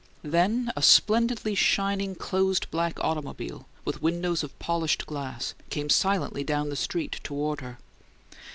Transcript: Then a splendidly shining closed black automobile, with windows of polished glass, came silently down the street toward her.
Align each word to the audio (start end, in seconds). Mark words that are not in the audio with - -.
Then 0.23 0.71
a 0.75 0.81
splendidly 0.81 1.53
shining 1.53 2.15
closed 2.15 2.71
black 2.71 2.97
automobile, 3.01 3.67
with 3.85 4.01
windows 4.01 4.41
of 4.43 4.57
polished 4.57 5.05
glass, 5.05 5.53
came 5.69 5.91
silently 5.91 6.43
down 6.43 6.69
the 6.69 6.75
street 6.75 7.19
toward 7.21 7.61
her. 7.61 7.77